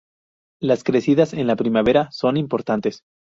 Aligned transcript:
Las 0.59 0.83
crecidas 0.83 1.31
en 1.33 1.45
la 1.45 1.55
primavera 1.55 2.09
son 2.09 2.35
importantes. 2.35 3.03